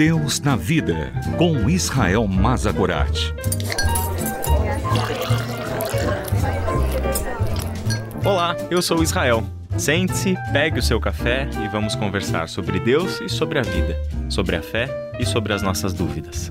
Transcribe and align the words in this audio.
Deus 0.00 0.40
na 0.40 0.56
vida, 0.56 1.12
com 1.36 1.68
Israel 1.68 2.26
Mazagorat. 2.26 3.34
Olá, 8.24 8.56
eu 8.70 8.80
sou 8.80 9.02
Israel. 9.02 9.46
Sente-se, 9.76 10.34
pegue 10.54 10.78
o 10.78 10.82
seu 10.82 10.98
café 10.98 11.50
e 11.62 11.68
vamos 11.68 11.94
conversar 11.94 12.48
sobre 12.48 12.80
Deus 12.80 13.20
e 13.20 13.28
sobre 13.28 13.58
a 13.58 13.62
vida, 13.62 13.94
sobre 14.30 14.56
a 14.56 14.62
fé 14.62 14.88
e 15.20 15.26
sobre 15.26 15.52
as 15.52 15.60
nossas 15.60 15.92
dúvidas. 15.92 16.50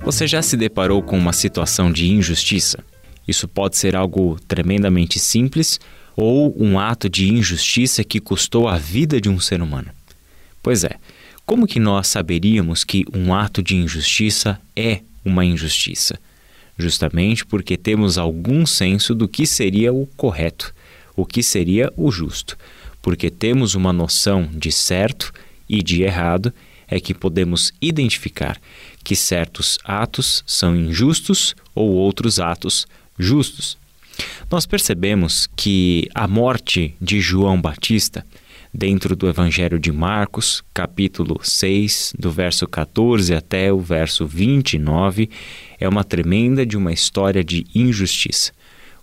Você 0.00 0.26
já 0.26 0.40
se 0.40 0.56
deparou 0.56 1.02
com 1.02 1.18
uma 1.18 1.34
situação 1.34 1.92
de 1.92 2.10
injustiça? 2.10 2.82
Isso 3.28 3.46
pode 3.46 3.76
ser 3.76 3.94
algo 3.94 4.40
tremendamente 4.48 5.18
simples 5.18 5.78
ou 6.20 6.54
um 6.62 6.78
ato 6.78 7.08
de 7.08 7.28
injustiça 7.28 8.04
que 8.04 8.20
custou 8.20 8.68
a 8.68 8.76
vida 8.76 9.20
de 9.20 9.28
um 9.28 9.40
ser 9.40 9.62
humano. 9.62 9.90
Pois 10.62 10.84
é, 10.84 10.96
como 11.46 11.66
que 11.66 11.80
nós 11.80 12.08
saberíamos 12.08 12.84
que 12.84 13.04
um 13.14 13.34
ato 13.34 13.62
de 13.62 13.74
injustiça 13.74 14.60
é 14.76 15.00
uma 15.24 15.44
injustiça? 15.44 16.18
Justamente 16.78 17.44
porque 17.44 17.76
temos 17.76 18.18
algum 18.18 18.66
senso 18.66 19.14
do 19.14 19.26
que 19.26 19.46
seria 19.46 19.92
o 19.92 20.06
correto, 20.16 20.74
o 21.16 21.24
que 21.24 21.42
seria 21.42 21.92
o 21.96 22.10
justo, 22.10 22.56
porque 23.02 23.30
temos 23.30 23.74
uma 23.74 23.92
noção 23.92 24.48
de 24.52 24.70
certo 24.70 25.32
e 25.68 25.82
de 25.82 26.02
errado, 26.02 26.52
é 26.86 27.00
que 27.00 27.14
podemos 27.14 27.72
identificar 27.80 28.60
que 29.02 29.16
certos 29.16 29.78
atos 29.84 30.42
são 30.46 30.76
injustos 30.76 31.54
ou 31.74 31.90
outros 31.90 32.40
atos 32.40 32.86
justos. 33.18 33.78
Nós 34.50 34.66
percebemos 34.66 35.48
que 35.54 36.08
a 36.14 36.26
morte 36.26 36.94
de 37.00 37.20
João 37.20 37.60
Batista, 37.60 38.24
dentro 38.72 39.14
do 39.14 39.28
Evangelho 39.28 39.78
de 39.78 39.92
Marcos, 39.92 40.62
capítulo 40.74 41.40
6, 41.42 42.14
do 42.18 42.30
verso 42.30 42.66
14 42.66 43.34
até 43.34 43.72
o 43.72 43.78
verso 43.78 44.26
29, 44.26 45.30
é 45.78 45.88
uma 45.88 46.04
tremenda 46.04 46.66
de 46.66 46.76
uma 46.76 46.92
história 46.92 47.44
de 47.44 47.66
injustiça. 47.74 48.52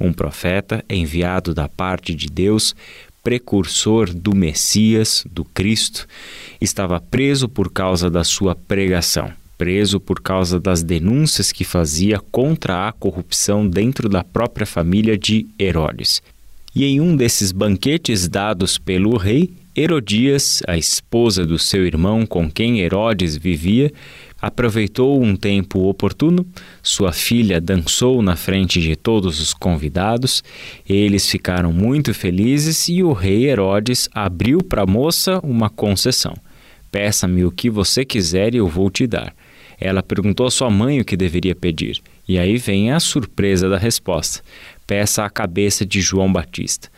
Um 0.00 0.12
profeta 0.12 0.84
enviado 0.88 1.54
da 1.54 1.68
parte 1.68 2.14
de 2.14 2.26
Deus, 2.26 2.74
precursor 3.22 4.12
do 4.12 4.34
Messias, 4.34 5.24
do 5.30 5.44
Cristo, 5.44 6.06
estava 6.60 7.00
preso 7.00 7.48
por 7.48 7.72
causa 7.72 8.10
da 8.10 8.24
sua 8.24 8.54
pregação 8.54 9.32
preso 9.56 10.00
por 10.00 10.20
causa 10.20 10.60
das 10.60 10.82
denúncias 10.82 11.52
que 11.52 11.64
fazia 11.64 12.18
contra 12.18 12.88
a 12.88 12.92
corrupção 12.92 13.68
dentro 13.68 14.08
da 14.08 14.22
própria 14.24 14.66
família 14.66 15.16
de 15.16 15.46
Herodes. 15.58 16.22
E 16.74 16.84
em 16.84 17.00
um 17.00 17.16
desses 17.16 17.52
banquetes 17.52 18.28
dados 18.28 18.78
pelo 18.78 19.16
rei, 19.16 19.52
Herodias, 19.76 20.62
a 20.68 20.76
esposa 20.76 21.44
do 21.44 21.58
seu 21.58 21.86
irmão 21.86 22.24
com 22.26 22.50
quem 22.50 22.80
Herodes 22.80 23.36
vivia, 23.36 23.92
aproveitou 24.40 25.22
um 25.22 25.34
tempo 25.34 25.88
oportuno, 25.88 26.46
sua 26.82 27.12
filha 27.12 27.60
dançou 27.60 28.22
na 28.22 28.36
frente 28.36 28.80
de 28.80 28.94
todos 28.94 29.40
os 29.40 29.54
convidados, 29.54 30.44
eles 30.88 31.28
ficaram 31.28 31.72
muito 31.72 32.12
felizes 32.12 32.88
e 32.88 33.02
o 33.02 33.12
rei 33.12 33.46
Herodes 33.46 34.08
abriu 34.12 34.58
para 34.58 34.82
a 34.82 34.86
moça 34.86 35.40
uma 35.42 35.70
concessão. 35.70 36.34
Peça-me 36.92 37.44
o 37.44 37.50
que 37.50 37.68
você 37.68 38.04
quiser 38.04 38.54
e 38.54 38.58
eu 38.58 38.68
vou 38.68 38.90
te 38.90 39.06
dar. 39.06 39.34
Ela 39.80 40.02
perguntou 40.02 40.46
à 40.46 40.50
sua 40.50 40.70
mãe 40.70 41.00
o 41.00 41.04
que 41.04 41.16
deveria 41.16 41.54
pedir. 41.54 42.00
E 42.28 42.38
aí 42.38 42.56
vem 42.56 42.90
a 42.92 43.00
surpresa 43.00 43.68
da 43.68 43.78
resposta: 43.78 44.42
peça 44.86 45.24
a 45.24 45.30
cabeça 45.30 45.84
de 45.84 46.00
João 46.00 46.32
Batista. 46.32 46.88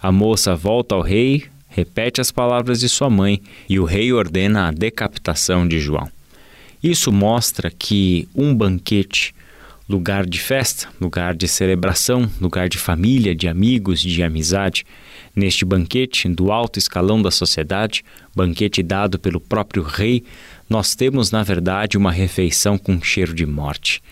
A 0.00 0.10
moça 0.10 0.56
volta 0.56 0.94
ao 0.94 1.00
rei, 1.00 1.44
repete 1.68 2.20
as 2.20 2.30
palavras 2.30 2.80
de 2.80 2.88
sua 2.88 3.08
mãe 3.08 3.40
e 3.68 3.78
o 3.78 3.84
rei 3.84 4.12
ordena 4.12 4.68
a 4.68 4.72
decapitação 4.72 5.66
de 5.66 5.78
João. 5.78 6.10
Isso 6.82 7.12
mostra 7.12 7.70
que 7.70 8.28
um 8.34 8.52
banquete, 8.52 9.32
lugar 9.88 10.26
de 10.26 10.40
festa, 10.40 10.88
lugar 11.00 11.34
de 11.34 11.46
celebração, 11.46 12.28
lugar 12.40 12.68
de 12.68 12.78
família, 12.78 13.34
de 13.34 13.46
amigos, 13.46 14.00
de 14.00 14.22
amizade, 14.22 14.84
neste 15.34 15.64
banquete 15.64 16.28
do 16.28 16.50
alto 16.50 16.78
escalão 16.78 17.22
da 17.22 17.30
sociedade, 17.30 18.04
banquete 18.34 18.82
dado 18.82 19.18
pelo 19.18 19.38
próprio 19.38 19.84
rei, 19.84 20.24
nós 20.72 20.94
temos, 20.94 21.30
na 21.30 21.42
verdade, 21.42 21.98
uma 21.98 22.10
refeição 22.10 22.78
com 22.78 22.98
cheiro 23.02 23.34
de 23.34 23.44
morte. 23.44 24.02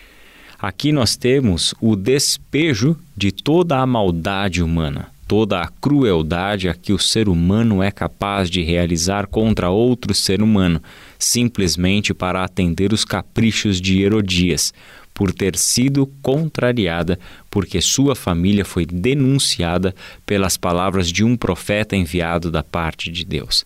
Aqui 0.58 0.92
nós 0.92 1.16
temos 1.16 1.74
o 1.80 1.96
despejo 1.96 2.98
de 3.16 3.32
toda 3.32 3.78
a 3.78 3.86
maldade 3.86 4.62
humana, 4.62 5.08
toda 5.26 5.62
a 5.62 5.68
crueldade 5.68 6.68
a 6.68 6.74
que 6.74 6.92
o 6.92 6.98
ser 6.98 7.30
humano 7.30 7.82
é 7.82 7.90
capaz 7.90 8.50
de 8.50 8.60
realizar 8.60 9.26
contra 9.26 9.70
outro 9.70 10.12
ser 10.12 10.42
humano, 10.42 10.82
simplesmente 11.18 12.12
para 12.12 12.44
atender 12.44 12.92
os 12.92 13.06
caprichos 13.06 13.80
de 13.80 14.02
Herodias, 14.02 14.74
por 15.14 15.32
ter 15.32 15.56
sido 15.56 16.06
contrariada 16.20 17.18
porque 17.50 17.80
sua 17.80 18.14
família 18.14 18.66
foi 18.66 18.84
denunciada 18.84 19.94
pelas 20.26 20.58
palavras 20.58 21.10
de 21.10 21.24
um 21.24 21.38
profeta 21.38 21.96
enviado 21.96 22.50
da 22.50 22.62
parte 22.62 23.10
de 23.10 23.24
Deus. 23.24 23.64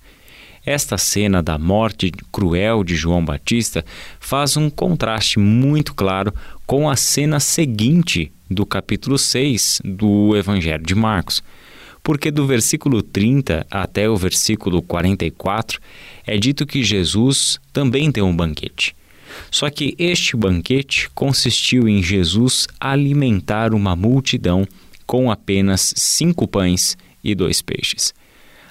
Esta 0.66 0.96
cena 0.96 1.42
da 1.42 1.58
morte 1.58 2.10
cruel 2.32 2.82
de 2.82 2.96
João 2.96 3.22
Batista 3.22 3.84
faz 4.18 4.56
um 4.56 4.70
contraste 4.70 5.38
muito 5.38 5.92
claro 5.92 6.32
com 6.66 6.88
a 6.88 6.96
cena 6.96 7.38
seguinte 7.38 8.32
do 8.50 8.64
capítulo 8.64 9.18
6 9.18 9.82
do 9.84 10.34
Evangelho 10.34 10.82
de 10.82 10.94
Marcos. 10.94 11.42
Porque 12.02 12.30
do 12.30 12.46
versículo 12.46 13.02
30 13.02 13.66
até 13.70 14.08
o 14.08 14.16
versículo 14.16 14.80
44 14.80 15.78
é 16.26 16.38
dito 16.38 16.66
que 16.66 16.82
Jesus 16.82 17.60
também 17.70 18.10
tem 18.10 18.22
um 18.22 18.34
banquete. 18.34 18.96
Só 19.50 19.68
que 19.68 19.94
este 19.98 20.34
banquete 20.34 21.10
consistiu 21.14 21.86
em 21.86 22.02
Jesus 22.02 22.66
alimentar 22.80 23.74
uma 23.74 23.94
multidão 23.94 24.66
com 25.06 25.30
apenas 25.30 25.92
cinco 25.94 26.48
pães 26.48 26.96
e 27.22 27.34
dois 27.34 27.60
peixes. 27.60 28.14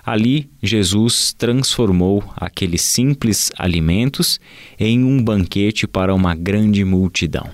Ali, 0.05 0.49
Jesus 0.61 1.33
transformou 1.37 2.21
aqueles 2.35 2.81
simples 2.81 3.53
alimentos 3.57 4.37
em 4.77 5.01
um 5.01 5.23
banquete 5.23 5.87
para 5.87 6.13
uma 6.13 6.35
grande 6.35 6.83
multidão. 6.83 7.49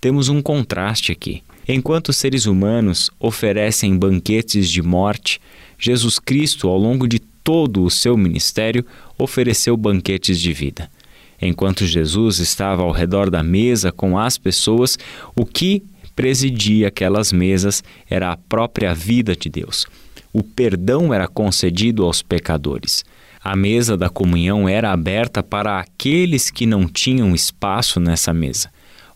Temos 0.00 0.28
um 0.28 0.40
contraste 0.40 1.10
aqui. 1.10 1.42
Enquanto 1.66 2.10
os 2.10 2.16
seres 2.16 2.46
humanos 2.46 3.10
oferecem 3.18 3.98
banquetes 3.98 4.70
de 4.70 4.82
morte, 4.82 5.40
Jesus 5.76 6.20
Cristo, 6.20 6.68
ao 6.68 6.78
longo 6.78 7.08
de 7.08 7.18
todo 7.18 7.82
o 7.82 7.90
seu 7.90 8.16
ministério, 8.16 8.86
ofereceu 9.18 9.76
banquetes 9.76 10.38
de 10.40 10.52
vida. 10.52 10.88
Enquanto 11.42 11.84
Jesus 11.86 12.38
estava 12.38 12.82
ao 12.82 12.92
redor 12.92 13.30
da 13.30 13.42
mesa 13.42 13.90
com 13.90 14.16
as 14.16 14.38
pessoas, 14.38 14.96
o 15.34 15.44
que 15.44 15.82
presidia 16.14 16.86
aquelas 16.86 17.32
mesas 17.32 17.82
era 18.08 18.30
a 18.30 18.36
própria 18.36 18.94
vida 18.94 19.34
de 19.34 19.48
Deus 19.48 19.86
o 20.34 20.42
perdão 20.42 21.14
era 21.14 21.28
concedido 21.28 22.04
aos 22.04 22.20
pecadores. 22.20 23.04
A 23.42 23.54
mesa 23.54 23.96
da 23.96 24.10
comunhão 24.10 24.68
era 24.68 24.90
aberta 24.90 25.44
para 25.44 25.78
aqueles 25.78 26.50
que 26.50 26.66
não 26.66 26.88
tinham 26.88 27.32
espaço 27.34 28.00
nessa 28.00 28.34
mesa. 28.34 28.68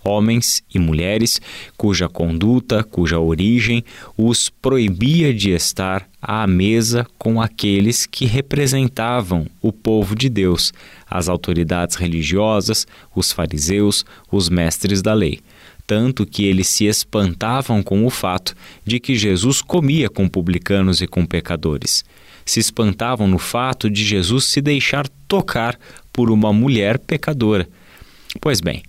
Homens 0.04 0.62
e 0.72 0.78
mulheres 0.78 1.40
cuja 1.76 2.08
conduta, 2.08 2.84
cuja 2.84 3.18
origem 3.18 3.84
os 4.16 4.48
proibia 4.48 5.34
de 5.34 5.50
estar 5.50 6.08
à 6.22 6.46
mesa 6.46 7.04
com 7.18 7.42
aqueles 7.42 8.06
que 8.06 8.24
representavam 8.24 9.44
o 9.60 9.72
povo 9.72 10.14
de 10.14 10.28
Deus, 10.28 10.72
as 11.10 11.28
autoridades 11.28 11.96
religiosas, 11.96 12.86
os 13.12 13.32
fariseus, 13.32 14.04
os 14.30 14.48
mestres 14.48 15.02
da 15.02 15.14
lei 15.14 15.40
tanto 15.88 16.26
que 16.26 16.44
eles 16.44 16.68
se 16.68 16.84
espantavam 16.84 17.82
com 17.82 18.04
o 18.04 18.10
fato 18.10 18.54
de 18.84 19.00
que 19.00 19.16
Jesus 19.16 19.62
comia 19.62 20.10
com 20.10 20.28
publicanos 20.28 21.00
e 21.00 21.06
com 21.06 21.24
pecadores. 21.24 22.04
Se 22.44 22.60
espantavam 22.60 23.26
no 23.26 23.38
fato 23.38 23.88
de 23.88 24.04
Jesus 24.04 24.44
se 24.44 24.60
deixar 24.60 25.08
tocar 25.26 25.80
por 26.12 26.30
uma 26.30 26.52
mulher 26.52 26.98
pecadora. 26.98 27.66
Pois 28.38 28.60
bem, 28.60 28.82